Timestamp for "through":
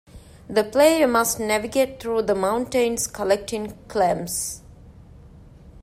1.99-2.23